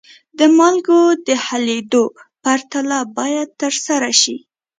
[0.37, 2.03] د مالګو د حلیدو
[2.43, 4.35] پرتله باید ترسره شي.